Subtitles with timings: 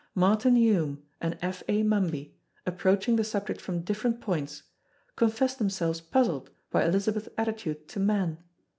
[0.15, 1.61] Martin Hume and F.
[1.67, 1.83] A.
[1.83, 2.33] Mumby
[2.65, 4.63] approaching the subject from different points
[5.15, 8.39] confess themselves puzzled by Elizabeth's attitude to men.